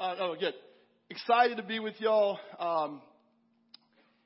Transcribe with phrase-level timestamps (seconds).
[0.00, 0.54] Uh, oh, good.
[1.10, 2.38] Excited to be with y'all.
[2.58, 3.02] Um,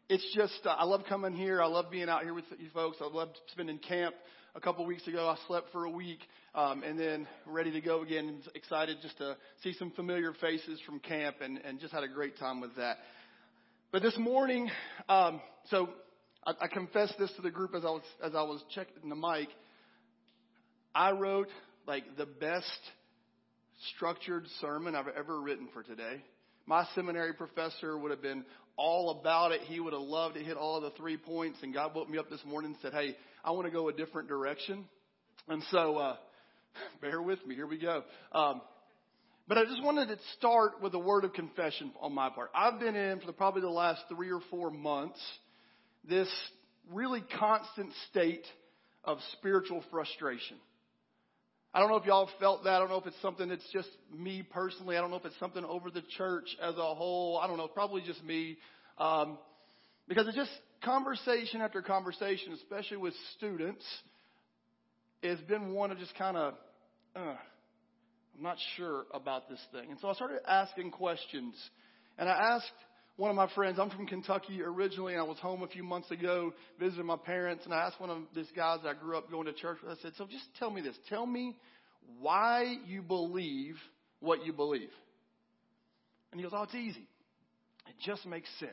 [0.08, 1.60] it's just, uh, I love coming here.
[1.60, 2.98] I love being out here with you folks.
[3.00, 4.14] I love spending camp.
[4.54, 6.20] A couple weeks ago, I slept for a week,
[6.54, 8.40] um, and then ready to go again.
[8.54, 12.38] Excited just to see some familiar faces from camp, and, and just had a great
[12.38, 12.98] time with that.
[13.90, 14.70] But this morning,
[15.08, 15.88] um, so
[16.46, 19.16] I, I confessed this to the group as I was as I was checking the
[19.16, 19.48] mic.
[20.94, 21.48] I wrote
[21.84, 22.80] like the best
[23.94, 26.22] structured sermon I've ever written for today.
[26.66, 28.44] My seminary professor would have been
[28.76, 29.60] all about it.
[29.62, 31.58] He would have loved to hit all of the three points.
[31.62, 33.92] And God woke me up this morning and said, Hey, I want to go a
[33.92, 34.84] different direction.
[35.48, 36.16] And so, uh,
[37.00, 37.54] bear with me.
[37.54, 38.02] Here we go.
[38.32, 38.62] Um,
[39.46, 42.50] but I just wanted to start with a word of confession on my part.
[42.54, 45.20] I've been in for probably the last three or four months
[46.08, 46.28] this
[46.92, 48.44] really constant state
[49.04, 50.56] of spiritual frustration.
[51.74, 52.74] I don't know if y'all felt that.
[52.74, 54.96] I don't know if it's something that's just me personally.
[54.96, 57.40] I don't know if it's something over the church as a whole.
[57.42, 57.66] I don't know.
[57.66, 58.58] Probably just me.
[58.96, 59.38] Um,
[60.06, 60.52] because it's just
[60.84, 63.84] conversation after conversation, especially with students,
[65.24, 66.54] has been one of just kind of,
[67.16, 67.34] uh,
[68.36, 69.90] I'm not sure about this thing.
[69.90, 71.56] And so I started asking questions.
[72.18, 72.70] And I asked
[73.16, 76.10] one of my friends, I'm from Kentucky originally, and I was home a few months
[76.10, 79.46] ago visiting my parents, and I asked one of these guys I grew up going
[79.46, 80.96] to church with, I said, So just tell me this.
[81.08, 81.56] Tell me
[82.18, 83.76] why you believe
[84.20, 84.90] what you believe.
[86.32, 87.06] And he goes, Oh, it's easy.
[87.86, 88.72] It just makes sense.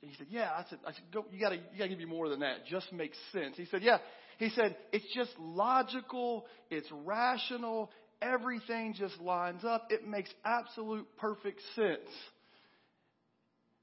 [0.00, 0.50] Said, he said, Yeah.
[0.54, 2.66] I said, I said Go, you gotta, you gotta give me more than that.
[2.68, 3.56] Just makes sense.
[3.56, 3.98] He said, Yeah.
[4.36, 6.44] He said, It's just logical.
[6.70, 7.90] It's rational.
[8.22, 9.88] Everything just lines up.
[9.90, 12.08] It makes absolute perfect sense.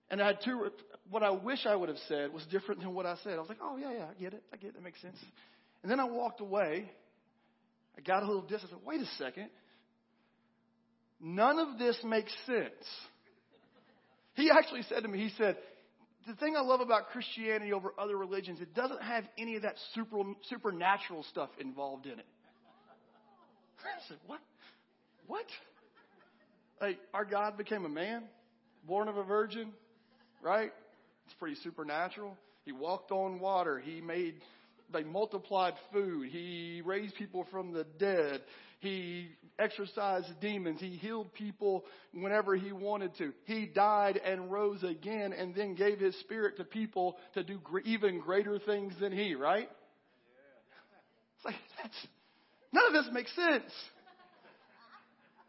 [0.09, 0.69] And I had two,
[1.09, 3.33] what I wish I would have said was different than what I said.
[3.33, 4.43] I was like, oh, yeah, yeah, I get it.
[4.53, 4.75] I get it.
[4.75, 5.17] That makes sense.
[5.83, 6.89] And then I walked away.
[7.97, 8.71] I got a little distance.
[8.71, 9.49] I said, wait a second.
[11.21, 12.71] None of this makes sense.
[14.35, 15.57] He actually said to me, he said,
[16.27, 19.75] the thing I love about Christianity over other religions, it doesn't have any of that
[19.94, 22.25] super, supernatural stuff involved in it.
[23.85, 24.40] I said, what?
[25.28, 25.45] What?
[26.81, 28.23] Like, our God became a man,
[28.88, 29.72] born of a virgin,
[30.41, 30.72] right?
[31.25, 32.38] It's pretty supernatural.
[32.66, 33.79] He walked on water.
[33.79, 34.35] He made
[34.91, 36.29] they multiplied food.
[36.29, 38.41] He raised people from the dead.
[38.79, 40.79] He exorcised demons.
[40.79, 43.34] He healed people whenever he wanted to.
[43.46, 48.19] He died and rose again and then gave his spirit to people to do even
[48.19, 49.69] greater things than he, right?
[51.35, 52.07] It's like, that's,
[52.72, 53.72] none of this makes sense.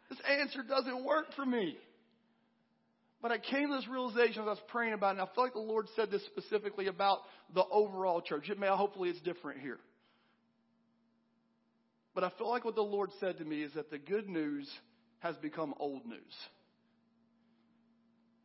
[0.09, 1.77] This answer doesn't work for me.
[3.21, 5.43] But I came to this realization as I was praying about it, and I feel
[5.43, 7.19] like the Lord said this specifically about
[7.53, 8.49] the overall church.
[8.49, 9.77] It may, hopefully it's different here.
[12.13, 14.69] But I feel like what the Lord said to me is that the good news
[15.19, 16.33] has become old news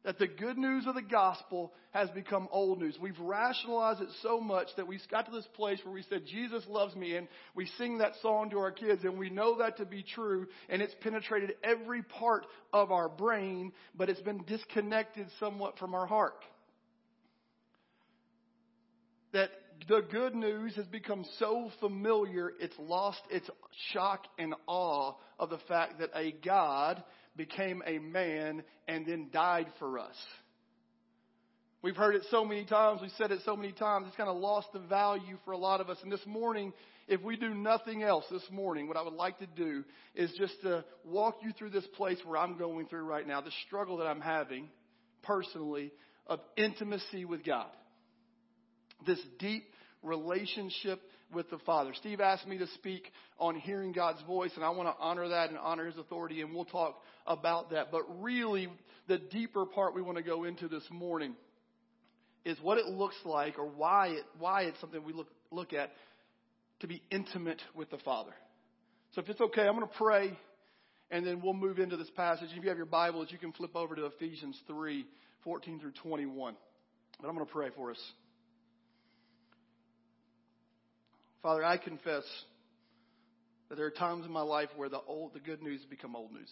[0.06, 2.96] that the good news of the gospel has become old news.
[2.98, 6.62] We've rationalized it so much that we got to this place where we said, Jesus
[6.68, 9.84] loves me, and we sing that song to our kids, and we know that to
[9.84, 15.76] be true, and it's penetrated every part of our brain, but it's been disconnected somewhat
[15.76, 16.40] from our heart.
[19.32, 19.50] That
[19.88, 23.50] the good news has become so familiar, it's lost its
[23.92, 27.02] shock and awe of the fact that a God
[27.36, 30.14] became a man and then died for us.
[31.82, 34.36] We've heard it so many times, we've said it so many times, it's kind of
[34.36, 35.98] lost the value for a lot of us.
[36.02, 36.72] And this morning,
[37.06, 40.60] if we do nothing else this morning, what I would like to do is just
[40.62, 44.06] to walk you through this place where I'm going through right now, the struggle that
[44.06, 44.68] I'm having
[45.22, 45.92] personally
[46.26, 47.68] of intimacy with God.
[49.06, 49.64] This deep
[50.02, 51.00] relationship
[51.32, 51.92] with the Father.
[51.94, 55.50] Steve asked me to speak on hearing God's voice, and I want to honor that
[55.50, 57.90] and honor His authority, and we'll talk about that.
[57.90, 58.68] But really,
[59.08, 61.34] the deeper part we want to go into this morning
[62.44, 65.90] is what it looks like, or why it why it's something we look look at
[66.80, 68.32] to be intimate with the Father.
[69.14, 70.36] So if it's okay, I'm going to pray,
[71.10, 72.48] and then we'll move into this passage.
[72.54, 75.06] If you have your Bibles, you can flip over to Ephesians 3,
[75.42, 76.54] 14 through 21.
[77.20, 77.98] But I'm going to pray for us.
[81.46, 82.24] Father, I confess
[83.68, 86.32] that there are times in my life where the old, the good news become old
[86.32, 86.50] news.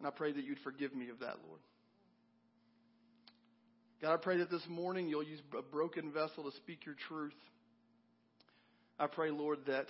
[0.00, 1.60] And I pray that you'd forgive me of that, Lord.
[4.02, 7.36] God, I pray that this morning you'll use a broken vessel to speak your truth.
[8.98, 9.86] I pray, Lord, that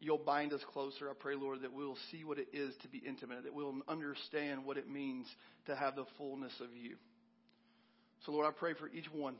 [0.00, 1.10] you'll bind us closer.
[1.10, 4.64] I pray, Lord, that we'll see what it is to be intimate, that we'll understand
[4.64, 5.26] what it means
[5.66, 6.96] to have the fullness of you.
[8.24, 9.34] So, Lord, I pray for each one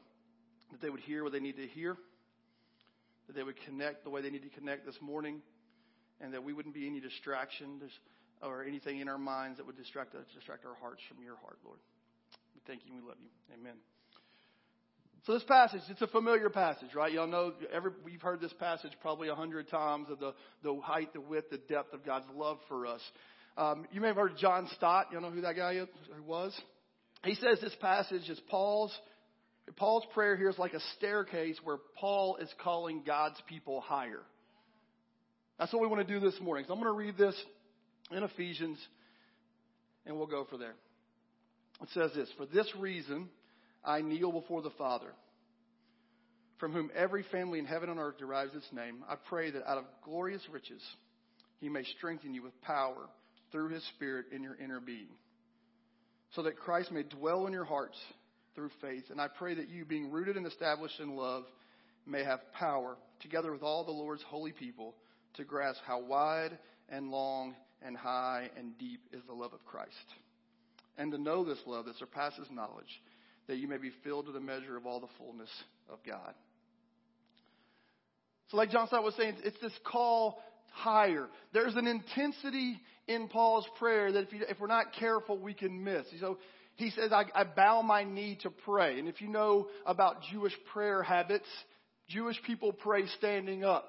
[0.73, 1.97] that they would hear what they need to hear
[3.29, 5.41] that they would connect the way they need to connect this morning,
[6.21, 7.81] and that we wouldn't be any distraction
[8.43, 11.59] or anything in our minds that would distract us, distract our hearts from your heart,
[11.65, 11.79] Lord.
[12.55, 13.31] We thank you and we love you.
[13.55, 13.75] Amen.
[15.27, 17.13] So this passage, it's a familiar passage, right?
[17.13, 20.33] Y'all know, every, we've heard this passage probably a hundred times of the,
[20.63, 23.03] the height, the width, the depth of God's love for us.
[23.57, 25.09] Um, you may have heard John Stott.
[25.13, 26.59] You know who that guy is, who was?
[27.25, 28.97] He says this passage is Paul's
[29.77, 34.23] Paul's prayer here is like a staircase where Paul is calling God's people higher.
[35.59, 36.65] That's what we want to do this morning.
[36.67, 37.35] So I'm going to read this
[38.11, 38.79] in Ephesians
[40.07, 40.75] and we'll go for there.
[41.83, 43.29] It says this, For this reason
[43.85, 45.13] I kneel before the Father,
[46.59, 49.05] from whom every family in heaven and earth derives its name.
[49.09, 50.83] I pray that out of glorious riches
[51.61, 53.09] he may strengthen you with power
[53.53, 55.09] through his Spirit in your inner being
[56.35, 57.97] so that Christ may dwell in your hearts
[58.59, 59.05] through faith.
[59.11, 61.45] And I pray that you, being rooted and established in love,
[62.05, 64.97] may have power, together with all the Lord's holy people,
[65.35, 66.59] to grasp how wide
[66.89, 69.93] and long and high and deep is the love of Christ.
[70.97, 73.01] And to know this love that surpasses knowledge,
[73.47, 75.51] that you may be filled to the measure of all the fullness
[75.89, 76.35] of God.
[78.51, 81.29] So, like John Stott was saying, it's this call higher.
[81.53, 85.85] There's an intensity in Paul's prayer that if, you, if we're not careful, we can
[85.85, 86.07] miss.
[86.19, 86.39] So
[86.79, 89.01] he says, I, I bow my knee to pray.
[89.01, 91.49] And if you know about Jewish prayer habits,
[92.09, 93.85] Jewish people pray standing up.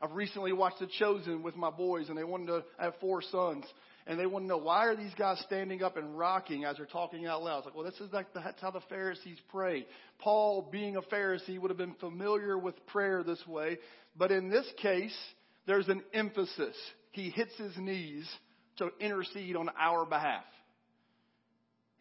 [0.00, 2.64] I've recently watched The Chosen with my boys, and they wanted to.
[2.78, 3.64] I have four sons,
[4.06, 6.86] and they want to know why are these guys standing up and rocking as they're
[6.86, 7.58] talking out loud.
[7.58, 9.84] It's like, well, this is like the, that's how the Pharisees pray.
[10.20, 13.78] Paul, being a Pharisee, would have been familiar with prayer this way,
[14.16, 15.16] but in this case,
[15.66, 16.76] there's an emphasis
[17.10, 18.28] he hits his knees
[18.78, 20.44] to intercede on our behalf.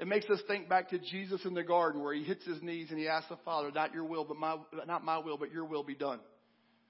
[0.02, 2.88] It makes us think back to Jesus in the garden where he hits his knees
[2.90, 4.58] and he asks the Father, not your will, but my,
[4.88, 6.20] not my will, but your will be done.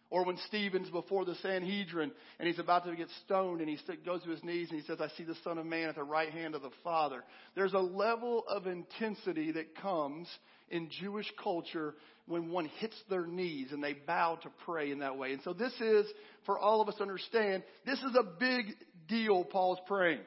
[0.09, 4.23] Or when Stephen's before the Sanhedrin and he's about to get stoned and he goes
[4.23, 6.31] to his knees and he says, I see the Son of Man at the right
[6.31, 7.21] hand of the Father.
[7.53, 10.29] There's a level of intensity that comes
[10.69, 11.95] in Jewish culture
[12.27, 15.33] when one hits their knees and they bow to pray in that way.
[15.33, 16.05] And so this is,
[16.45, 18.67] for all of us to understand, this is a big
[19.09, 20.21] deal Paul's praying.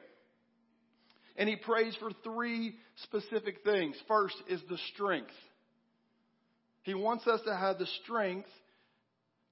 [1.37, 3.95] And he prays for three specific things.
[4.07, 5.31] First is the strength.
[6.83, 8.47] He wants us to have the strength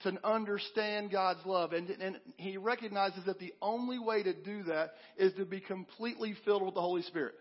[0.04, 1.74] to understand God's love.
[1.74, 6.36] And, and he recognizes that the only way to do that is to be completely
[6.46, 7.36] filled with the Holy Spirit.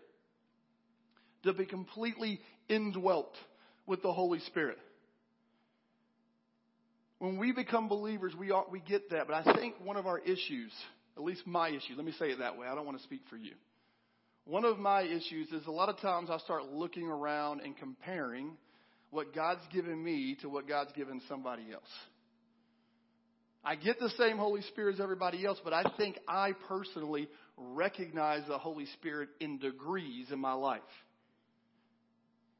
[1.43, 2.39] To be completely
[2.69, 3.35] indwelt
[3.85, 4.77] with the Holy Spirit.
[7.19, 9.27] When we become believers, we, are, we get that.
[9.27, 10.71] But I think one of our issues,
[11.15, 12.67] at least my issue, let me say it that way.
[12.67, 13.53] I don't want to speak for you.
[14.45, 18.57] One of my issues is a lot of times I start looking around and comparing
[19.09, 21.83] what God's given me to what God's given somebody else.
[23.63, 28.41] I get the same Holy Spirit as everybody else, but I think I personally recognize
[28.47, 30.81] the Holy Spirit in degrees in my life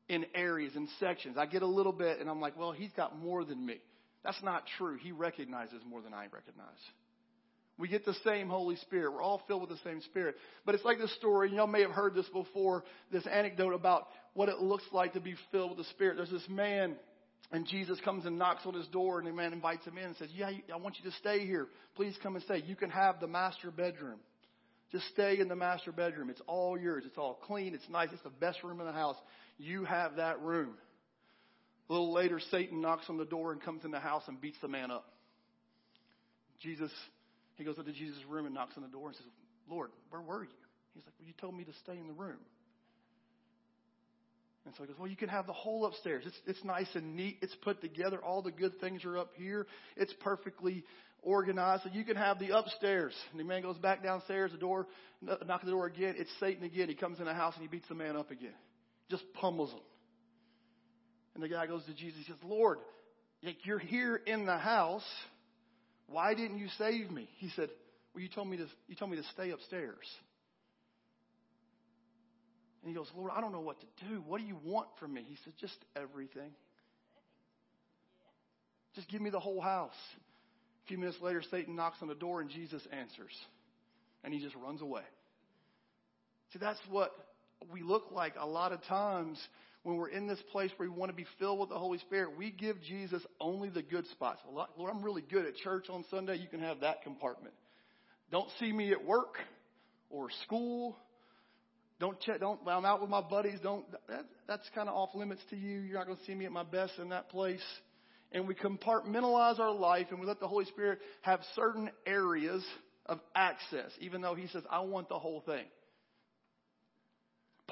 [0.08, 1.38] in areas and sections.
[1.38, 3.82] I get a little bit and I'm like, well, he's got more than me.
[4.24, 4.98] That's not true.
[5.02, 6.80] He recognizes more than I recognize.
[7.78, 9.14] We get the same Holy Spirit.
[9.14, 10.36] We're all filled with the same Spirit.
[10.66, 14.08] But it's like this story, and y'all may have heard this before, this anecdote about
[14.36, 16.18] what it looks like to be filled with the Spirit.
[16.18, 16.96] There's this man,
[17.52, 20.16] and Jesus comes and knocks on his door, and the man invites him in and
[20.18, 21.68] says, Yeah, I want you to stay here.
[21.96, 22.62] Please come and stay.
[22.66, 24.20] You can have the master bedroom.
[24.92, 26.30] Just stay in the master bedroom.
[26.30, 27.04] It's all yours.
[27.08, 27.74] It's all clean.
[27.74, 28.10] It's nice.
[28.14, 29.18] It's the best room in the house.
[29.58, 30.76] You have that room.
[31.90, 34.58] A little later, Satan knocks on the door and comes in the house and beats
[34.62, 35.06] the man up.
[36.62, 36.92] Jesus,
[37.56, 39.26] he goes into Jesus' room and knocks on the door and says,
[39.70, 40.50] Lord, where were you?
[40.94, 42.40] He's like, Well, you told me to stay in the room.
[44.66, 46.24] And so he goes, Well, you can have the whole upstairs.
[46.26, 47.38] It's, it's nice and neat.
[47.42, 48.20] It's put together.
[48.20, 49.68] All the good things are up here.
[49.98, 50.84] It's perfectly
[51.22, 51.84] organized.
[51.84, 53.14] So you can have the upstairs.
[53.32, 54.88] And the man goes back downstairs, the door,
[55.22, 56.16] knock on the door again.
[56.18, 56.90] It's Satan again.
[56.90, 58.54] He comes in the house and he beats the man up again
[59.14, 59.80] just pummels him.
[61.36, 62.20] And the guy goes to Jesus.
[62.26, 62.80] He says, Lord,
[63.44, 65.06] like you're here in the house.
[66.08, 67.28] Why didn't you save me?
[67.38, 67.70] He said,
[68.14, 70.06] Well, you told me to, you told me to stay upstairs.
[72.82, 74.22] And he goes, Lord, I don't know what to do.
[74.28, 75.26] What do you want from me?
[75.28, 76.52] He said, Just everything.
[78.96, 79.96] Just give me the whole house.
[80.84, 83.32] A few minutes later, Satan knocks on the door and Jesus answers.
[84.24, 85.04] And he just runs away.
[86.52, 87.12] See, that's what
[87.72, 89.40] we look like a lot of times
[89.84, 92.38] when we're in this place where we want to be filled with the Holy Spirit,
[92.38, 94.40] we give Jesus only the good spots.
[94.50, 96.38] Lord, I'm really good at church on Sunday.
[96.38, 97.54] You can have that compartment.
[98.32, 99.36] Don't see me at work
[100.10, 100.98] or school.
[102.00, 102.40] Don't check.
[102.40, 102.60] Don't.
[102.66, 103.60] I'm out with my buddies.
[103.62, 103.86] Don't.
[104.08, 105.82] That, that's kind of off limits to you.
[105.82, 107.62] You're not going to see me at my best in that place.
[108.34, 112.64] and we compartmentalize our life and we let the Holy Spirit have certain areas
[113.06, 115.66] of access, even though He says, I want the whole thing.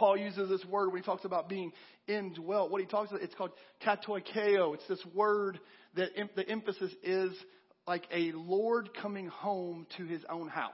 [0.01, 1.72] Paul uses this word when he talks about being
[2.08, 2.72] indwelt.
[2.72, 3.51] What he talks about, it's called
[3.86, 4.74] katoikeo.
[4.74, 5.60] It's this word
[5.96, 7.31] that the emphasis is
[7.86, 10.72] like a Lord coming home to his own house.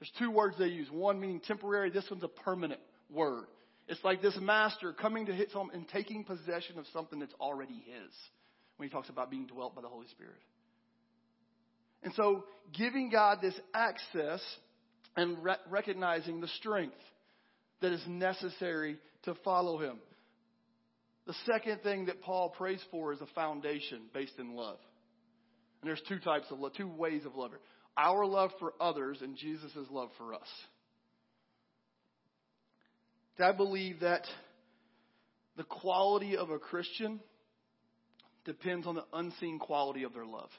[0.00, 0.90] There's two words they use.
[0.90, 1.90] One meaning temporary.
[1.90, 3.44] This one's a permanent word.
[3.86, 7.84] It's like this master coming to his home and taking possession of something that's already
[7.86, 8.12] his
[8.78, 10.42] when he talks about being dwelt by the Holy Spirit.
[12.02, 12.46] And so
[12.76, 14.40] giving God this access
[15.16, 16.96] and re- recognizing the strength
[17.80, 19.98] that is necessary to follow him.
[21.26, 24.78] The second thing that Paul prays for is a foundation based in love.
[25.80, 27.52] And there's two types of love, two ways of love.
[27.96, 30.48] Our love for others and Jesus' love for us.
[33.38, 34.24] I believe that
[35.56, 37.20] the quality of a Christian
[38.44, 40.50] depends on the unseen quality of their love.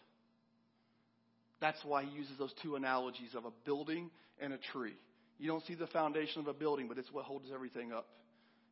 [1.59, 4.95] That's why he uses those two analogies of a building and a tree.
[5.39, 8.07] You don't see the foundation of a building, but it's what holds everything up.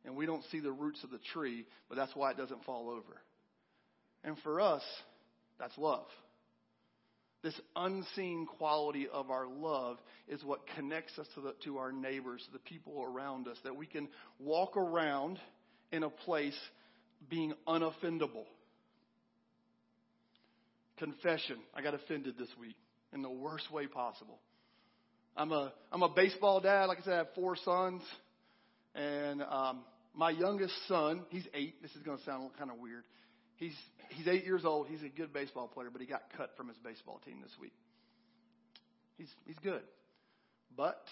[0.04, 2.90] And we don't see the roots of the tree, but that's why it doesn't fall
[2.90, 3.20] over.
[4.22, 4.82] And for us,
[5.58, 6.06] that's love.
[7.42, 12.42] This unseen quality of our love is what connects us to, the, to our neighbors,
[12.46, 14.08] to the people around us, that we can
[14.38, 15.38] walk around
[15.92, 16.58] in a place
[17.30, 18.44] being unoffendable.
[20.98, 21.56] Confession.
[21.74, 22.76] I got offended this week
[23.12, 24.40] in the worst way possible.
[25.38, 26.86] I'm a I'm a baseball dad.
[26.86, 28.02] Like I said, I have four sons,
[28.96, 31.80] and um, my youngest son, he's eight.
[31.80, 33.04] This is going to sound kind of weird.
[33.54, 33.74] He's
[34.08, 34.88] he's eight years old.
[34.88, 37.72] He's a good baseball player, but he got cut from his baseball team this week.
[39.16, 39.82] He's he's good,
[40.76, 41.04] but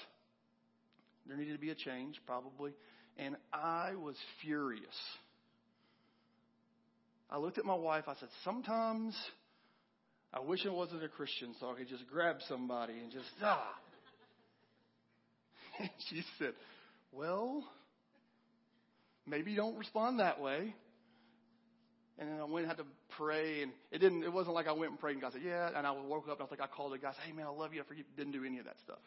[1.29, 2.73] there needed to be a change probably,
[3.17, 4.83] and I was furious.
[7.31, 8.05] I looked at my wife.
[8.09, 9.17] I said, sometimes
[10.35, 13.73] I wish I wasn't a Christian so I could just grab somebody and just ah.
[15.79, 16.53] And she said,
[17.13, 17.65] Well,
[19.27, 20.75] maybe don't respond that way.
[22.19, 24.25] And then I went and had to pray, and it didn't.
[24.25, 26.39] It wasn't like I went and prayed, and God said, "Yeah." And I woke up,
[26.39, 27.83] and I was like, I called the guy, said, "Hey, man, I love you.
[27.83, 29.01] I forgive." Didn't do any of that stuff.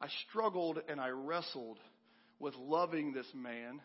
[0.00, 1.78] I struggled and I wrestled
[2.38, 3.80] with loving this man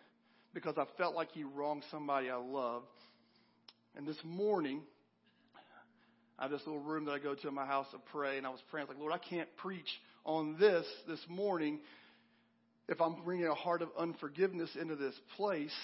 [0.54, 2.86] because I felt like he wronged somebody I loved.
[3.98, 4.82] And this morning,
[6.40, 8.48] I have this little room that I go to in my house to pray, and
[8.48, 9.90] I was praying, like, Lord, I can't preach
[10.26, 11.80] on this this morning
[12.88, 15.76] if I'm bringing a heart of unforgiveness into this place.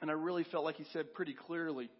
[0.00, 1.90] And I really felt like he said pretty clearly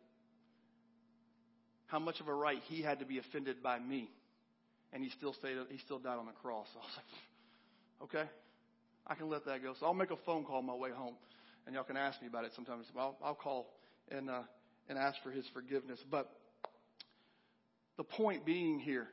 [1.87, 4.11] how much of a right he had to be offended by me.
[4.93, 6.67] And he still stayed, he still died on the cross.
[6.75, 8.31] So I was like, okay,
[9.07, 9.75] I can let that go.
[9.79, 11.15] So I'll make a phone call on my way home,
[11.67, 12.87] and y'all can ask me about it sometimes.
[12.97, 13.69] I'll, I'll call
[14.11, 14.43] and uh,
[14.89, 15.99] and ask for his forgiveness.
[16.11, 16.31] But
[17.97, 19.09] the point being here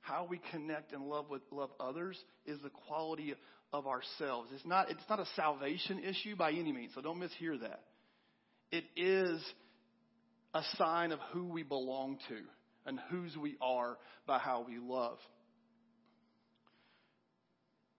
[0.00, 3.34] how we connect and love with love others is the quality
[3.72, 4.50] of ourselves.
[4.54, 7.80] It's not it's not a salvation issue by any means, so don't mishear that.
[8.72, 9.42] It is
[10.54, 12.38] a sign of who we belong to
[12.86, 15.18] and whose we are by how we love.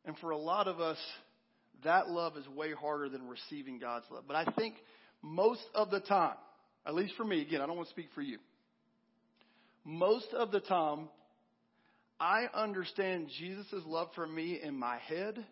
[0.05, 0.97] And for a lot of us,
[1.83, 4.23] that love is way harder than receiving God's love.
[4.27, 4.75] But I think
[5.21, 6.35] most of the time,
[6.85, 8.39] at least for me, again, I don't want to speak for you.
[9.83, 11.09] Most of the time,
[12.21, 15.43] I understand Jesus' love for me in my head,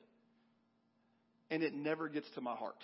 [1.50, 2.78] and it never gets to my heart.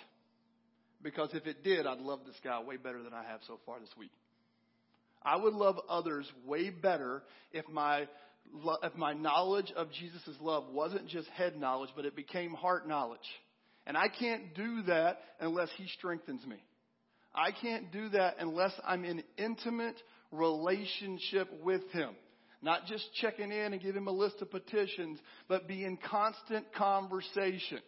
[1.04, 3.78] Because if it did, I'd love this guy way better than I have so far
[3.78, 4.10] this week.
[5.22, 8.08] I would love others way better if my
[8.82, 13.20] if my knowledge of Jesus' love wasn't just head knowledge, but it became heart knowledge.
[13.86, 16.56] And I can't do that unless He strengthens me.
[17.32, 19.96] I can't do that unless I'm in intimate
[20.32, 22.10] relationship with Him.
[22.62, 26.72] Not just checking in and giving him a list of petitions, but be in constant
[26.74, 27.80] conversation.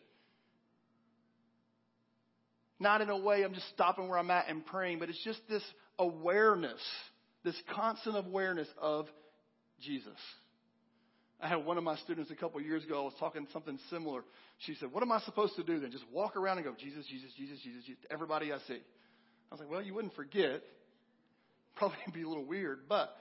[2.79, 5.41] Not in a way I'm just stopping where I'm at and praying, but it's just
[5.49, 5.65] this
[5.99, 6.81] awareness,
[7.45, 9.07] this constant awareness of
[9.81, 10.19] Jesus.
[11.41, 13.79] I had one of my students a couple of years ago, I was talking something
[13.91, 14.25] similar.
[14.59, 15.91] She said, What am I supposed to do then?
[15.93, 18.81] Just walk around and go, Jesus, Jesus, Jesus, Jesus, Jesus, everybody I see.
[19.51, 20.63] I was like, Well, you wouldn't forget.
[21.77, 23.17] Probably be a little weird, but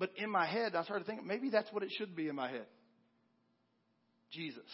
[0.00, 2.50] but in my head, I started thinking maybe that's what it should be in my
[2.50, 2.64] head.
[4.32, 4.64] Jesus.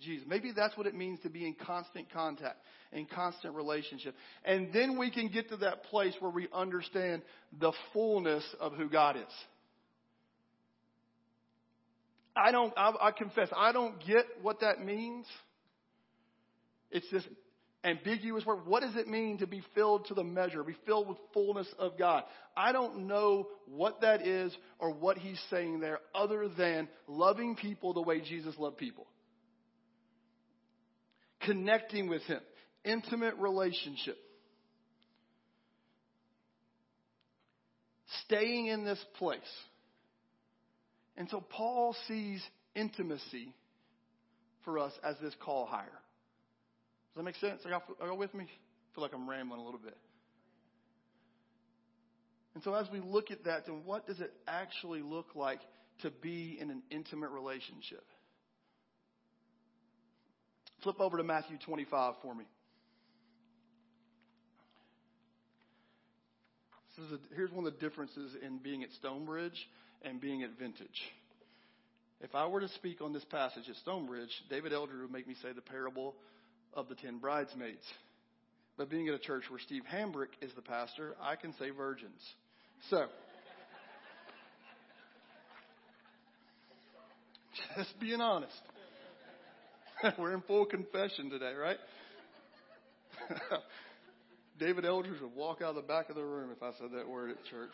[0.00, 0.26] Jesus.
[0.26, 2.56] Maybe that's what it means to be in constant contact,
[2.92, 4.14] in constant relationship.
[4.42, 7.20] And then we can get to that place where we understand
[7.60, 9.34] the fullness of who God is.
[12.34, 15.26] I don't, I, I confess, I don't get what that means.
[16.90, 17.24] It's this
[17.84, 18.66] ambiguous word.
[18.66, 21.98] What does it mean to be filled to the measure, be filled with fullness of
[21.98, 22.24] God?
[22.56, 27.92] I don't know what that is or what he's saying there other than loving people
[27.94, 29.06] the way Jesus loved people.
[31.42, 32.40] Connecting with him.
[32.84, 34.16] Intimate relationship.
[38.26, 39.40] Staying in this place.
[41.16, 42.42] And so Paul sees
[42.74, 43.54] intimacy
[44.64, 46.01] for us as this call higher.
[47.14, 47.60] Does that make sense?
[47.66, 48.44] Are y'all, are y'all with me?
[48.44, 49.96] I feel like I'm rambling a little bit.
[52.54, 55.60] And so as we look at that, then what does it actually look like
[56.02, 58.04] to be in an intimate relationship?
[60.82, 62.44] Flip over to Matthew 25 for me.
[66.98, 69.68] This A, here's one of the differences in being at Stonebridge
[70.02, 71.00] and being at Vintage.
[72.20, 75.34] If I were to speak on this passage at Stonebridge, David Elder would make me
[75.42, 76.14] say the parable
[76.74, 77.84] of the ten bridesmaids.
[78.76, 82.20] But being at a church where Steve Hambrick is the pastor, I can say virgins.
[82.90, 82.96] So,
[87.76, 88.52] just being honest.
[90.18, 91.76] We're in full confession today, right?
[94.58, 97.08] David Eldridge would walk out of the back of the room if I said that
[97.08, 97.72] word at church.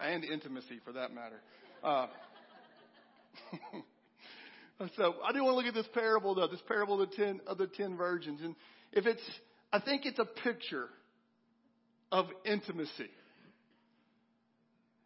[0.00, 1.40] And intimacy, for that matter.
[1.84, 2.06] Uh,
[4.96, 7.40] so I do want to look at this parable though, this parable of the ten
[7.46, 8.40] of the ten virgins.
[8.42, 8.54] And
[8.92, 9.22] if it's
[9.72, 10.88] I think it's a picture
[12.10, 13.10] of intimacy.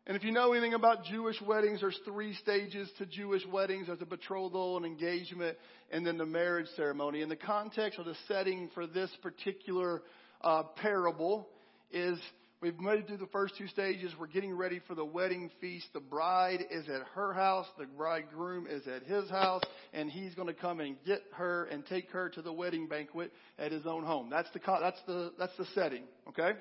[0.08, 3.88] And if you know anything about Jewish weddings, there's three stages to Jewish weddings.
[3.88, 5.56] There's a betrothal, an engagement,
[5.90, 7.22] and then the marriage ceremony.
[7.22, 10.02] And the context or the setting for this particular
[10.42, 11.48] uh, parable
[11.90, 12.18] is
[12.66, 14.10] We've made it through the first two stages.
[14.18, 15.86] We're getting ready for the wedding feast.
[15.92, 17.66] The bride is at her house.
[17.78, 19.62] The bridegroom is at his house.
[19.94, 23.32] And he's going to come and get her and take her to the wedding banquet
[23.56, 24.30] at his own home.
[24.30, 26.02] That's the, that's the, that's the setting.
[26.30, 26.58] Okay?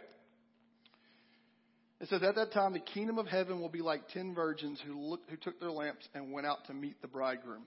[1.99, 5.01] It says, At that time, the kingdom of heaven will be like ten virgins who,
[5.01, 7.63] look, who took their lamps and went out to meet the bridegroom.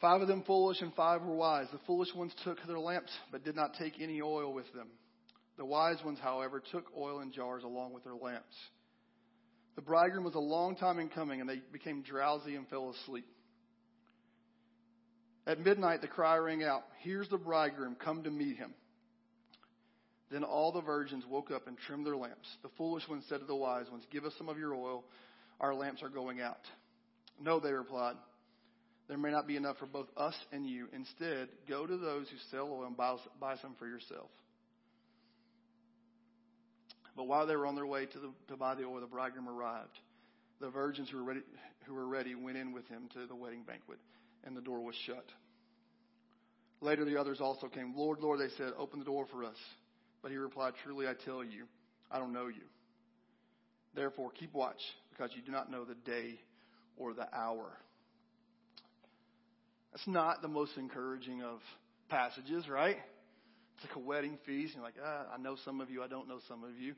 [0.00, 1.66] Five of them foolish and five were wise.
[1.72, 4.86] The foolish ones took their lamps but did not take any oil with them.
[5.56, 8.54] The wise ones, however, took oil in jars along with their lamps.
[9.76, 13.26] The bridegroom was a long time in coming, and they became drowsy and fell asleep.
[15.46, 18.72] At midnight, the cry rang out, Here's the bridegroom, come to meet him.
[20.30, 22.48] Then all the virgins woke up and trimmed their lamps.
[22.62, 25.04] The foolish ones said to the wise ones, Give us some of your oil.
[25.60, 26.58] Our lamps are going out.
[27.40, 28.16] No, they replied.
[29.06, 30.88] There may not be enough for both us and you.
[30.94, 34.30] Instead, go to those who sell oil and buy, buy some for yourself.
[37.16, 39.48] But while they were on their way to, the, to buy the oil, the bridegroom
[39.48, 39.98] arrived.
[40.60, 41.40] The virgins who were, ready,
[41.86, 43.98] who were ready went in with him to the wedding banquet,
[44.44, 45.24] and the door was shut.
[46.80, 47.94] Later, the others also came.
[47.96, 49.56] Lord, Lord, they said, open the door for us.
[50.22, 51.64] But he replied, Truly, I tell you,
[52.10, 52.62] I don't know you.
[53.94, 56.38] Therefore, keep watch, because you do not know the day
[56.96, 57.78] or the hour.
[59.92, 61.60] That's not the most encouraging of
[62.08, 62.96] passages, right?
[63.76, 64.74] It's like a wedding feast.
[64.74, 66.94] And you're like, ah, I know some of you, I don't know some of you.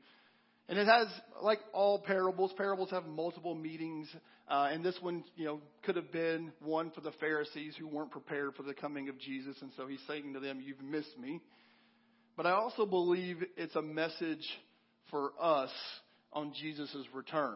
[0.69, 1.07] And it has,
[1.41, 4.07] like all parables, parables have multiple meanings.
[4.49, 8.11] Uh, and this one, you know, could have been one for the Pharisees who weren't
[8.11, 9.55] prepared for the coming of Jesus.
[9.61, 11.41] And so he's saying to them, You've missed me.
[12.35, 14.45] But I also believe it's a message
[15.09, 15.71] for us
[16.33, 17.55] on Jesus' return.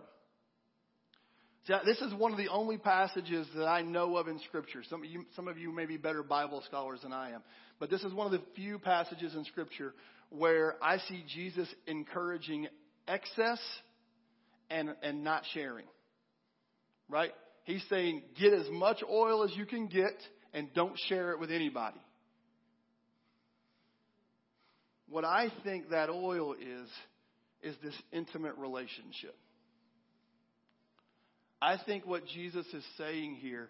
[1.67, 4.81] This is one of the only passages that I know of in Scripture.
[4.89, 7.43] Some of you, some of you may be better Bible scholars than I am.
[7.79, 9.93] But this is one of the few passages in Scripture
[10.29, 12.67] where I see Jesus encouraging
[13.07, 13.59] excess
[14.69, 15.85] and, and not sharing.
[17.09, 17.31] Right?
[17.65, 20.15] He's saying, get as much oil as you can get
[20.53, 21.99] and don't share it with anybody.
[25.07, 26.87] What I think that oil is,
[27.61, 29.35] is this intimate relationship.
[31.61, 33.69] I think what Jesus is saying here,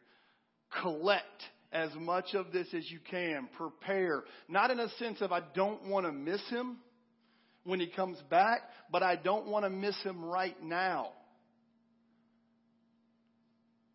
[0.82, 1.26] collect
[1.72, 3.50] as much of this as you can.
[3.58, 4.24] Prepare.
[4.48, 6.78] Not in a sense of I don't want to miss him
[7.64, 11.10] when he comes back, but I don't want to miss him right now.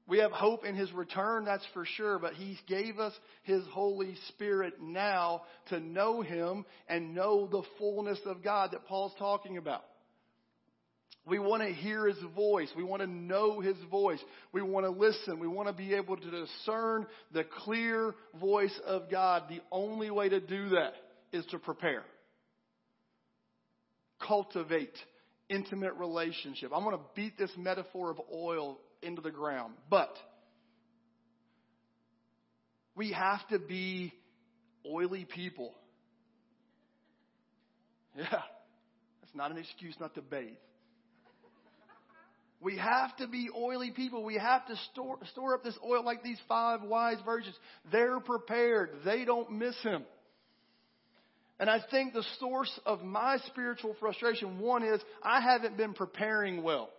[0.09, 4.15] We have hope in his return, that's for sure, but he gave us his Holy
[4.29, 9.85] Spirit now to know him and know the fullness of God that Paul's talking about.
[11.27, 12.69] We want to hear his voice.
[12.77, 14.21] We want to know his voice.
[14.53, 15.41] We want to listen.
[15.41, 19.45] We want to be able to discern the clear voice of God.
[19.49, 20.93] The only way to do that
[21.33, 22.05] is to prepare.
[24.27, 24.97] Cultivate
[25.49, 26.71] intimate relationship.
[26.75, 29.75] I'm going to beat this metaphor of oil into the ground.
[29.91, 30.17] But
[32.97, 34.13] We have to be
[34.91, 35.75] oily people.
[38.17, 40.57] Yeah, that's not an excuse not to bathe.
[42.61, 44.25] We have to be oily people.
[44.25, 47.57] We have to store, store up this oil like these five wise virgins.
[47.93, 48.91] They're prepared.
[49.05, 50.05] They don't miss him.
[51.59, 56.63] And I think the source of my spiritual frustration, one is I haven't been preparing
[56.63, 56.91] well.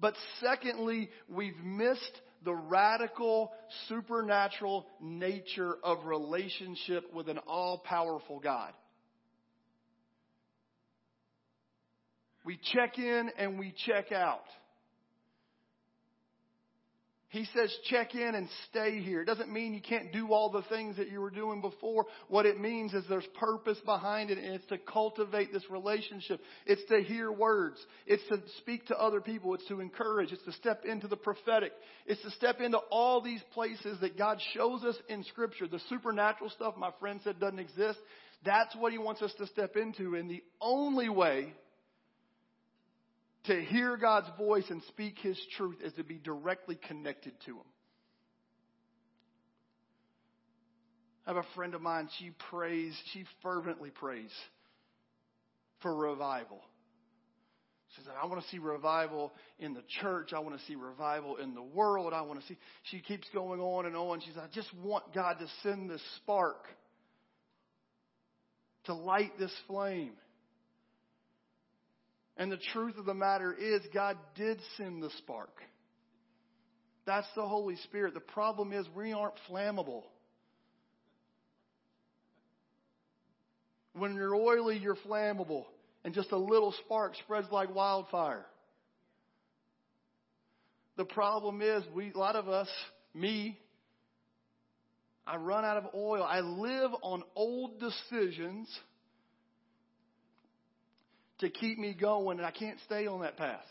[0.00, 3.52] But secondly, we've missed the radical,
[3.88, 8.72] supernatural nature of relationship with an all powerful God.
[12.48, 14.40] We check in and we check out.
[17.28, 19.20] He says check in and stay here.
[19.20, 22.06] It doesn't mean you can't do all the things that you were doing before.
[22.28, 26.40] What it means is there's purpose behind it and it's to cultivate this relationship.
[26.64, 27.76] It's to hear words.
[28.06, 29.52] It's to speak to other people.
[29.52, 30.32] It's to encourage.
[30.32, 31.72] It's to step into the prophetic.
[32.06, 35.68] It's to step into all these places that God shows us in scripture.
[35.68, 37.98] The supernatural stuff my friend said doesn't exist.
[38.42, 40.14] That's what he wants us to step into.
[40.14, 41.52] And the only way
[43.48, 47.66] to hear God's voice and speak His truth is to be directly connected to Him.
[51.26, 54.30] I have a friend of mine, she prays, she fervently prays
[55.82, 56.60] for revival.
[57.96, 60.32] She said, I want to see revival in the church.
[60.34, 62.12] I want to see revival in the world.
[62.12, 62.56] I want to see.
[62.84, 64.20] She keeps going on and on.
[64.20, 66.66] She says, I just want God to send this spark
[68.84, 70.12] to light this flame.
[72.38, 75.60] And the truth of the matter is, God did send the spark.
[77.04, 78.14] That's the Holy Spirit.
[78.14, 80.04] The problem is, we aren't flammable.
[83.94, 85.64] When you're oily, you're flammable.
[86.04, 88.46] And just a little spark spreads like wildfire.
[90.96, 92.68] The problem is, we, a lot of us,
[93.14, 93.58] me,
[95.26, 96.22] I run out of oil.
[96.22, 98.68] I live on old decisions
[101.38, 103.64] to keep me going, and I can't stay on that path.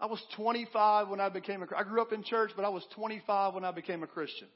[0.00, 2.84] I was 25 when I became a I grew up in church, but I was
[2.94, 4.48] 25 when I became a Christian.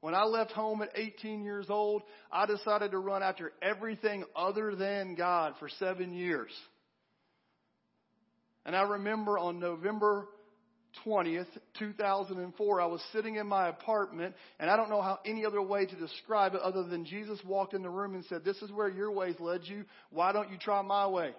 [0.00, 4.76] When I left home at 18 years old, I decided to run after everything other
[4.76, 6.50] than God for seven years.
[8.66, 10.28] And I remember on November
[11.04, 11.46] 20th,
[11.78, 15.86] 2004, I was sitting in my apartment, and I don't know how any other way
[15.86, 18.88] to describe it other than Jesus walked in the room and said, This is where
[18.88, 19.84] your ways led you.
[20.10, 21.32] Why don't you try my way?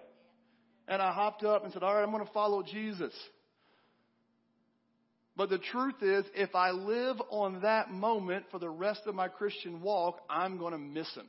[0.86, 3.12] And I hopped up and said, All right, I'm going to follow Jesus.
[5.36, 9.28] But the truth is, if I live on that moment for the rest of my
[9.28, 11.26] Christian walk, I'm going to miss him.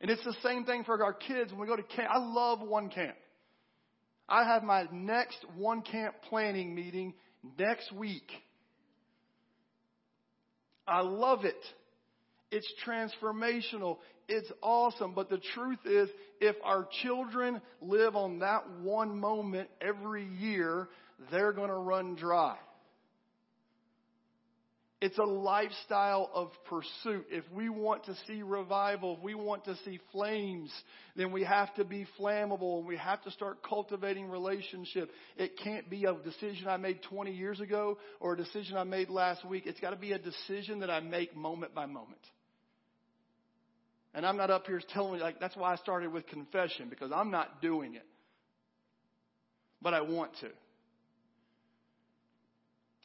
[0.00, 2.08] And it's the same thing for our kids when we go to camp.
[2.10, 3.14] I love one camp.
[4.32, 7.12] I have my next one camp planning meeting
[7.58, 8.24] next week.
[10.88, 11.54] I love it.
[12.50, 13.98] It's transformational.
[14.28, 15.12] It's awesome.
[15.12, 16.08] But the truth is,
[16.40, 20.88] if our children live on that one moment every year,
[21.30, 22.56] they're going to run dry.
[25.02, 27.26] It's a lifestyle of pursuit.
[27.28, 30.70] If we want to see revival, if we want to see flames,
[31.16, 35.10] then we have to be flammable and we have to start cultivating relationship.
[35.36, 39.10] It can't be a decision I made 20 years ago or a decision I made
[39.10, 39.64] last week.
[39.66, 42.22] It's got to be a decision that I make moment by moment.
[44.14, 47.10] And I'm not up here telling you, like, that's why I started with confession because
[47.12, 48.06] I'm not doing it.
[49.82, 50.50] But I want to.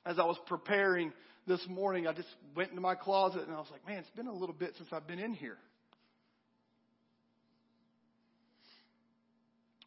[0.05, 1.12] As I was preparing
[1.47, 4.27] this morning, I just went into my closet and I was like, man, it's been
[4.27, 5.57] a little bit since I've been in here.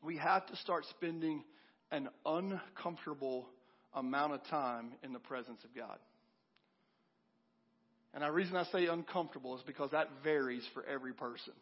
[0.02, 1.44] We have to start spending
[1.92, 3.46] an uncomfortable
[3.92, 5.98] amount of time in the presence of God.
[8.14, 11.52] And the reason I say uncomfortable is because that varies for every person.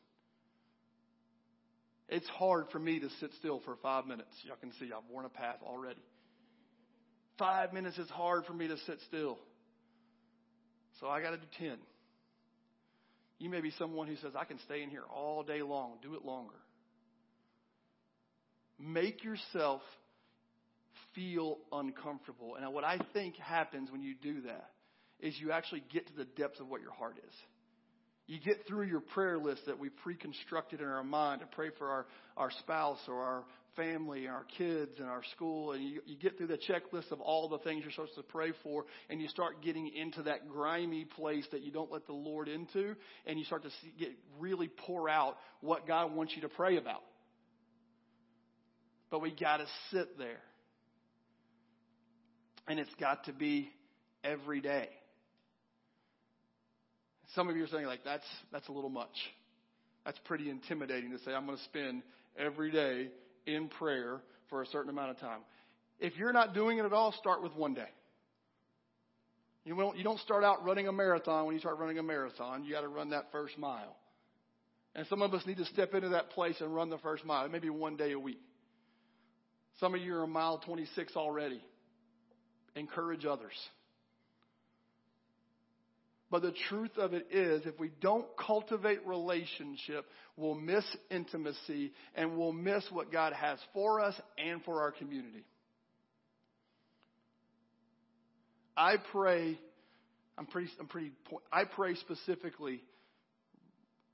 [2.09, 4.31] It's hard for me to sit still for five minutes.
[4.45, 6.01] Y'all can see I've worn a path already.
[7.39, 9.39] Five minutes is hard for me to sit still.
[11.01, 11.77] So I got to do 10.
[13.39, 15.99] You may be someone who says, I can stay in here all day long.
[16.03, 16.55] Do it longer.
[18.81, 19.81] Make yourself
[21.15, 22.57] feel uncomfortable.
[22.57, 24.71] And what I think happens when you do that
[25.21, 27.35] is you actually get to the depths of what your heart is.
[28.29, 31.89] You get through your prayer list that we pre-constructed in our mind to pray for
[31.89, 36.15] our, our spouse or our family and our kids and our school, and you, you
[36.15, 39.29] get through the checklist of all the things you're supposed to pray for, and you
[39.29, 42.95] start getting into that grimy place that you don't let the Lord into,
[43.27, 46.77] and you start to see, get really pour out what God wants you to pray
[46.77, 47.03] about.
[49.11, 50.43] But we got to sit there,
[52.67, 53.71] and it's got to be
[54.23, 54.91] every day.
[57.35, 59.15] Some of you are saying like that's that's a little much.
[60.05, 62.03] That's pretty intimidating to say I'm going to spend
[62.39, 63.09] every day
[63.47, 65.41] in prayer for a certain amount of time.
[66.01, 67.89] If you're not doing it at all, start with one day.
[69.65, 72.65] You don't, you don't start out running a marathon when you start running a marathon.
[72.65, 73.97] You got to run that first mile.
[74.95, 77.49] And some of us need to step into that place and run the first mile,
[77.49, 78.41] maybe one day a week.
[79.79, 81.63] Some of you are mile 26 already.
[82.75, 83.53] Encourage others.
[86.31, 90.05] But the truth of it is, if we don't cultivate relationship,
[90.37, 95.45] we'll miss intimacy and we'll miss what God has for us and for our community.
[98.77, 99.59] I pray,
[100.37, 101.13] I'm pretty, I'm pretty,
[101.51, 102.83] I pray specifically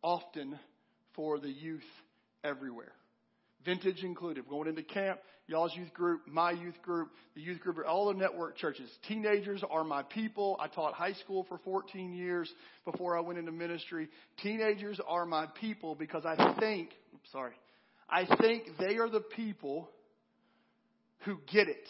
[0.00, 0.58] often
[1.16, 1.82] for the youth
[2.44, 2.92] everywhere.
[3.64, 4.48] Vintage included.
[4.48, 8.56] Going into camp, y'all's youth group, my youth group, the youth group, all the network
[8.56, 8.90] churches.
[9.08, 10.56] Teenagers are my people.
[10.60, 12.50] I taught high school for 14 years
[12.84, 14.08] before I went into ministry.
[14.42, 16.90] Teenagers are my people because I think,
[17.32, 17.54] sorry,
[18.08, 19.88] I think they are the people
[21.24, 21.88] who get it.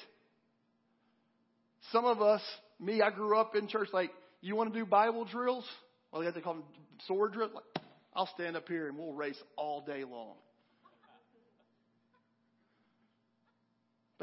[1.93, 2.41] Some of us,
[2.81, 4.11] me, I grew up in church like,
[4.41, 5.65] you want to do Bible drills?
[6.13, 6.65] Well, they have to call them
[7.07, 7.53] sword drills.
[7.55, 7.85] Like,
[8.15, 10.35] I'll stand up here and we'll race all day long.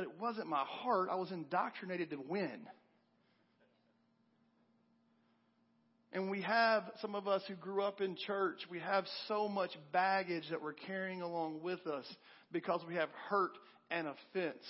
[0.02, 1.10] But it wasn't my heart.
[1.12, 2.62] I was indoctrinated to win.
[6.12, 9.70] And we have, some of us who grew up in church, we have so much
[9.94, 12.06] baggage that we're carrying along with us
[12.52, 13.52] because we have hurt
[13.92, 14.64] and offense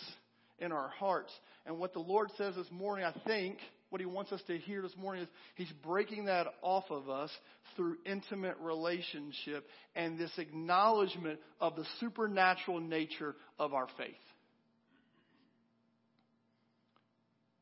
[0.59, 1.31] in our hearts.
[1.65, 3.55] And what the Lord says this morning, I think,
[3.89, 7.29] what He wants us to hear this morning is He's breaking that off of us
[7.77, 9.65] through intimate relationship
[9.95, 14.11] and this acknowledgement of the supernatural nature of our faith.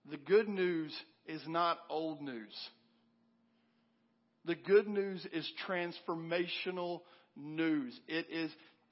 [0.10, 0.94] The good news
[1.26, 2.54] is not old news.
[4.46, 7.02] The good news is transformational
[7.36, 8.00] news.
[8.08, 8.52] It is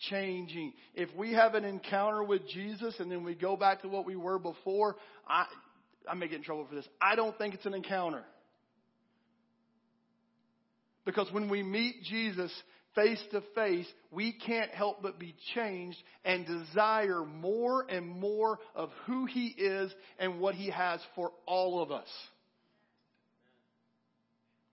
[0.10, 0.74] changing.
[0.94, 4.16] If we have an encounter with Jesus and then we go back to what we
[4.16, 4.96] were before,
[5.28, 5.46] I,
[6.08, 6.88] I may get in trouble for this.
[7.02, 8.24] I don't think it's an encounter.
[11.06, 12.52] Because when we meet Jesus,
[12.98, 18.90] face to face, we can't help but be changed and desire more and more of
[19.06, 22.10] who He is and what He has for all of us.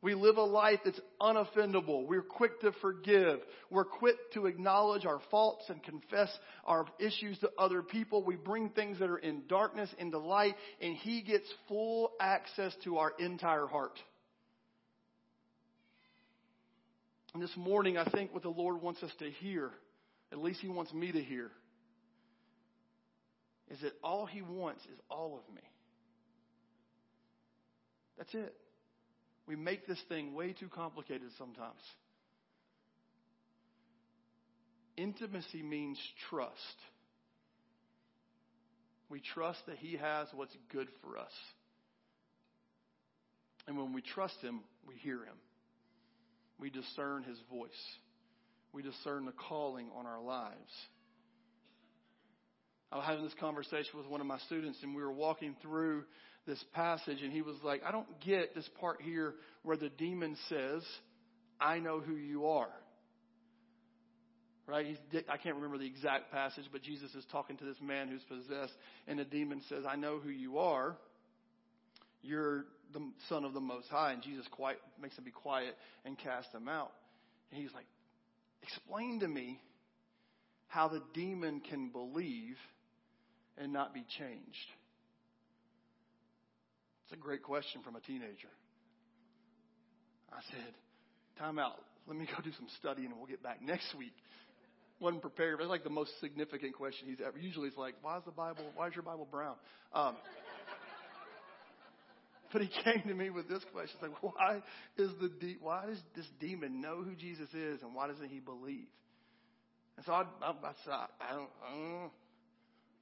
[0.00, 2.06] We live a life that's unoffendable.
[2.06, 3.40] We're quick to forgive.
[3.70, 6.30] We're quick to acknowledge our faults and confess
[6.66, 8.22] our issues to other people.
[8.22, 12.98] We bring things that are in darkness into light, and He gets full access to
[12.98, 13.98] our entire heart.
[17.34, 19.70] And this morning, I think what the Lord wants us to hear,
[20.32, 21.50] at least He wants me to hear,
[23.70, 25.62] is that all He wants is all of me.
[28.16, 28.54] That's it.
[29.48, 31.80] We make this thing way too complicated sometimes.
[34.96, 35.98] Intimacy means
[36.30, 36.54] trust.
[39.08, 41.32] We trust that He has what's good for us.
[43.66, 45.34] And when we trust Him, we hear Him.
[46.58, 47.70] We discern His voice.
[48.72, 50.70] We discern the calling on our lives.
[52.90, 56.04] I was having this conversation with one of my students, and we were walking through
[56.46, 60.36] this passage, and he was like, I don't get this part here where the demon
[60.48, 60.82] says,
[61.60, 62.70] I know who you are.
[64.66, 64.86] Right?
[64.86, 68.22] He's, I can't remember the exact passage, but Jesus is talking to this man who's
[68.22, 68.72] possessed,
[69.06, 70.96] and the demon says, I know who you are.
[72.22, 74.12] You're the Son of the Most High.
[74.12, 76.92] And Jesus quiet, makes him be quiet and cast him out.
[77.50, 77.86] And he's like,
[78.62, 79.60] Explain to me
[80.68, 82.56] how the demon can believe
[83.58, 84.68] and not be changed.
[87.04, 88.48] It's a great question from a teenager.
[90.32, 90.74] I said,
[91.38, 91.76] Time out.
[92.06, 94.12] Let me go do some studying and we'll get back next week.
[95.00, 95.60] Wasn't prepared.
[95.60, 97.38] It's like the most significant question he's ever.
[97.38, 99.56] Usually it's like, why is the Bible, why is your Bible brown?
[99.92, 100.16] Um,
[102.54, 103.98] but he came to me with this question.
[104.00, 104.62] Like, why
[104.96, 108.38] is the de- why does this demon know who Jesus is and why doesn't he
[108.38, 108.86] believe?
[109.96, 111.50] And so I, I, I said, I don't,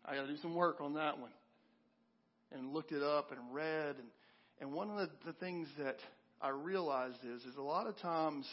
[0.06, 1.30] I, I got to do some work on that one
[2.50, 3.96] and looked it up and read.
[3.96, 4.08] And,
[4.60, 5.96] and one of the, the things that
[6.40, 8.46] I realized is, is a lot of times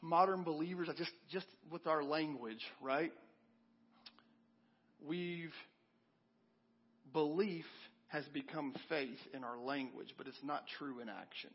[0.00, 3.12] modern believers, just, just with our language, right?
[5.06, 5.52] We've,
[7.12, 7.64] belief
[8.08, 11.50] has become faith in our language, but it's not true in action.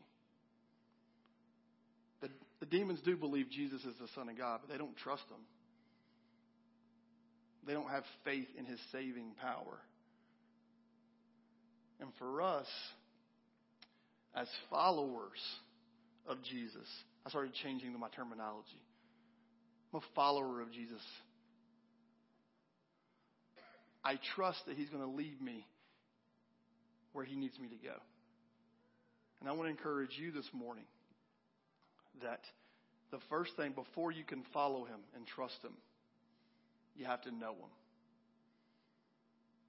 [2.20, 2.28] The,
[2.60, 5.40] the demons do believe Jesus is the Son of God, but they don't trust him.
[7.66, 9.78] They don't have faith in his saving power.
[12.00, 12.66] And for us,
[14.34, 15.40] as followers
[16.26, 16.86] of Jesus,
[17.24, 18.82] I started changing my terminology.
[19.92, 21.00] I'm a follower of Jesus.
[24.04, 25.66] I trust that He's going to lead me
[27.14, 27.94] where He needs me to go.
[29.40, 30.84] And I want to encourage you this morning
[32.22, 32.40] that
[33.10, 35.72] the first thing before you can follow Him and trust Him,
[36.96, 37.70] you have to know Him.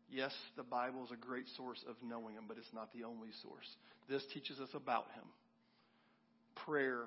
[0.09, 3.29] Yes, the Bible is a great source of knowing Him, but it's not the only
[3.41, 3.67] source.
[4.09, 5.23] This teaches us about Him.
[6.65, 7.03] Prayer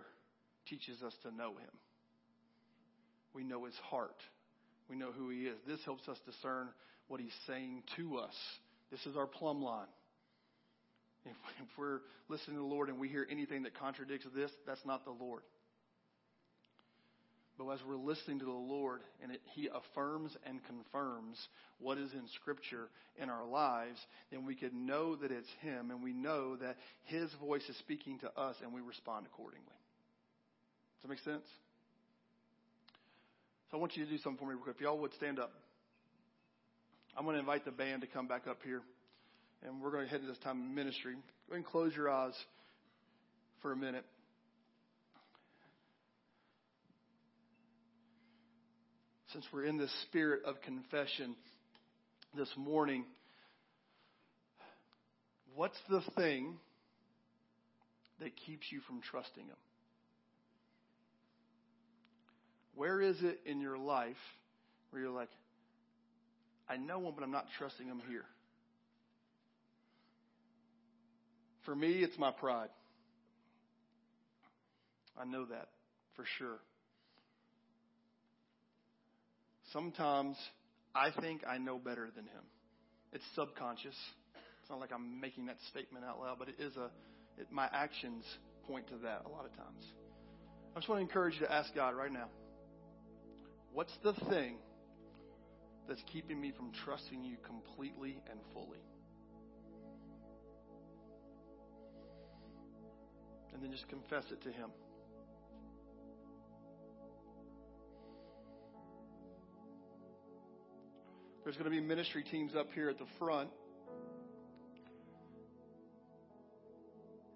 [0.68, 1.70] teaches us to know Him.
[3.34, 4.20] We know His heart.
[4.90, 5.56] We know who He is.
[5.66, 6.68] This helps us discern
[7.08, 8.34] what He's saying to us.
[8.90, 9.86] This is our plumb line.
[11.62, 15.04] If, we're listening to the Lord and we hear anything that contradicts this, that's not
[15.04, 15.42] the Lord.
[17.56, 21.36] But as we're listening to the Lord and it, He affirms and confirms
[21.80, 22.88] what is in Scripture
[23.20, 23.98] in our lives,
[24.30, 28.18] then we can know that it's Him and we know that His voice is speaking
[28.20, 29.66] to us and we respond accordingly.
[29.66, 31.46] Does that make sense?
[33.70, 34.76] So I want you to do something for me real quick.
[34.76, 35.52] If y'all would stand up.
[37.16, 38.82] I'm going to invite the band to come back up here.
[39.66, 41.14] And we're going to head to this time of ministry.
[41.48, 42.34] Go and close your eyes
[43.60, 44.04] for a minute.
[49.32, 51.34] since we're in the spirit of confession
[52.34, 53.04] this morning,
[55.54, 56.56] what's the thing
[58.20, 59.56] that keeps you from trusting Him?
[62.74, 64.16] Where is it in your life
[64.90, 65.30] where you're like,
[66.68, 68.24] I know Him, but I'm not trusting Him here?
[71.68, 72.70] For me, it's my pride.
[75.20, 75.68] I know that
[76.16, 76.60] for sure.
[79.70, 80.38] Sometimes
[80.94, 82.40] I think I know better than him.
[83.12, 83.94] It's subconscious.
[84.62, 86.84] It's not like I'm making that statement out loud, but it is a,
[87.38, 88.24] it, my actions
[88.66, 89.84] point to that a lot of times.
[90.74, 92.28] I just want to encourage you to ask God right now
[93.74, 94.56] what's the thing
[95.86, 98.78] that's keeping me from trusting you completely and fully?
[103.58, 104.70] And then just confess it to Him.
[111.42, 113.48] There's going to be ministry teams up here at the front.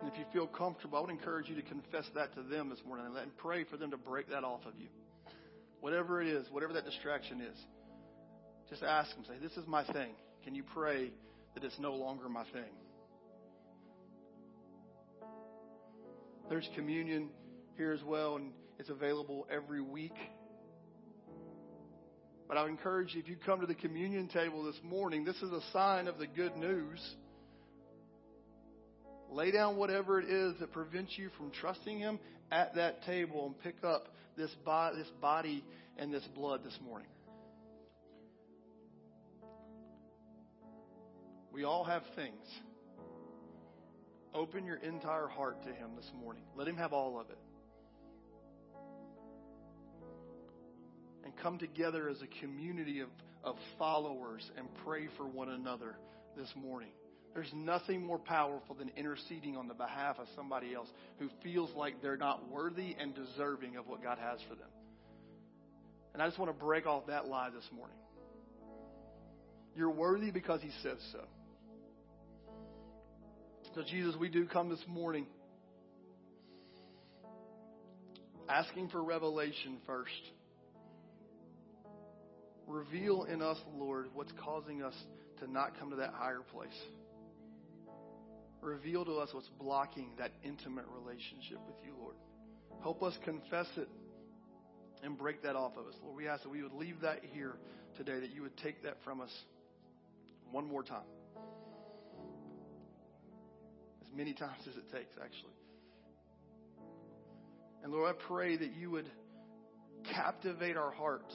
[0.00, 2.78] And if you feel comfortable, I would encourage you to confess that to them this
[2.86, 4.86] morning and pray for them to break that off of you.
[5.80, 7.58] Whatever it is, whatever that distraction is,
[8.70, 10.12] just ask them, say, This is my thing.
[10.44, 11.10] Can you pray
[11.54, 12.70] that it's no longer my thing?
[16.52, 17.30] There's communion
[17.78, 20.12] here as well, and it's available every week.
[22.46, 25.36] But I would encourage you, if you come to the communion table this morning, this
[25.36, 27.00] is a sign of the good news.
[29.30, 32.18] Lay down whatever it is that prevents you from trusting Him
[32.50, 34.50] at that table and pick up this
[34.94, 35.64] this body
[35.96, 37.08] and this blood this morning.
[41.50, 42.44] We all have things.
[44.34, 46.44] Open your entire heart to Him this morning.
[46.56, 47.38] Let Him have all of it.
[51.24, 53.08] and come together as a community of,
[53.44, 55.96] of followers and pray for one another
[56.36, 56.90] this morning.
[57.34, 62.02] There's nothing more powerful than interceding on the behalf of somebody else who feels like
[62.02, 64.68] they're not worthy and deserving of what God has for them.
[66.12, 67.96] And I just want to break off that lie this morning.
[69.74, 71.24] You're worthy because He says so.
[73.74, 75.26] So, Jesus, we do come this morning
[78.46, 80.10] asking for revelation first.
[82.66, 84.92] Reveal in us, Lord, what's causing us
[85.40, 86.68] to not come to that higher place.
[88.60, 92.16] Reveal to us what's blocking that intimate relationship with you, Lord.
[92.82, 93.88] Help us confess it
[95.02, 95.94] and break that off of us.
[96.02, 97.54] Lord, we ask that we would leave that here
[97.96, 99.32] today, that you would take that from us
[100.50, 101.06] one more time.
[104.14, 105.52] Many times as it takes, actually.
[107.82, 109.10] And Lord, I pray that you would
[110.14, 111.34] captivate our hearts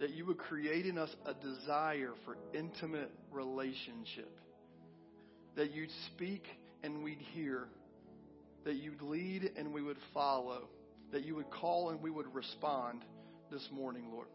[0.00, 4.30] that you would create in us a desire for intimate relationship.
[5.56, 6.44] That you'd speak
[6.82, 7.64] and we'd hear.
[8.64, 10.68] That you'd lead and we would follow.
[11.12, 13.04] That you would call and we would respond
[13.50, 14.28] this morning, Lord.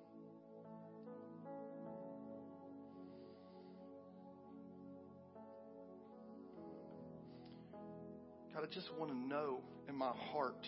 [8.63, 10.67] God, I just want to know in my heart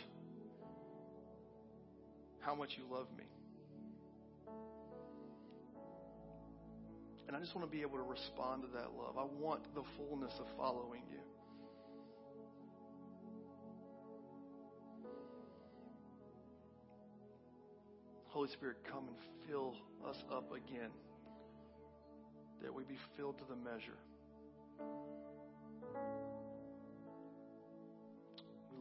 [2.39, 3.23] how much you love me.
[7.27, 9.17] And I just want to be able to respond to that love.
[9.17, 11.19] I want the fullness of following you.
[18.27, 19.15] Holy Spirit, come and
[19.47, 19.73] fill
[20.07, 20.91] us up again,
[22.61, 23.97] that we be filled to the measure.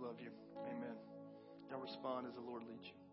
[0.04, 0.30] Love you.
[0.68, 0.96] Amen.
[1.70, 3.03] Now respond as the Lord leads you.